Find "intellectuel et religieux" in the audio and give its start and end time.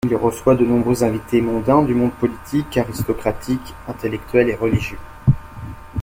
3.87-4.97